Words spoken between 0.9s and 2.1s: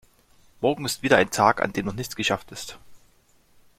wieder ein Tag, an dem noch